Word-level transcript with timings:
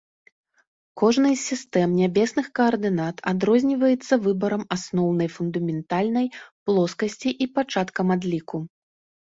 Кожнай 1.01 1.35
з 1.41 1.41
сістэм 1.49 1.89
нябесных 1.99 2.47
каардынат 2.61 3.15
адрозніваецца 3.33 4.13
выбарам 4.25 4.63
асноўнай, 4.77 5.27
фундаментальнай, 5.35 6.27
плоскасці 6.71 7.29
і 7.47 7.55
пачаткам 7.61 8.07
адліку. 8.19 8.57